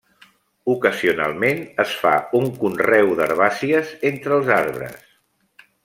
Ocasionalment 0.75 1.61
es 1.83 1.93
fa 2.05 2.13
un 2.41 2.49
conreu 2.63 3.13
d'herbàcies 3.21 3.93
entre 4.13 4.37
els 4.39 4.53
arbres. 4.61 4.99